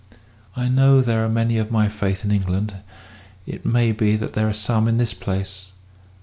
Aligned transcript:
I 0.55 0.67
know 0.67 1.01
there 1.01 1.23
are 1.23 1.29
many 1.29 1.59
of 1.59 1.69
my 1.69 1.87
faith 1.87 2.25
in 2.25 2.31
England; 2.31 2.73
it 3.45 3.67
may 3.67 3.91
be 3.91 4.15
that 4.15 4.33
there 4.33 4.49
are 4.49 4.51
some 4.51 4.87
in 4.87 4.97
this 4.97 5.13
place. 5.13 5.67